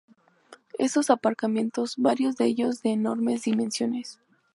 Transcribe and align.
Estos 0.79 1.11
aparcamientos, 1.11 1.93
varios 1.97 2.35
de 2.35 2.45
ellos 2.45 2.81
de 2.81 2.93
enormes 2.93 3.43
dimensiones 3.43 4.19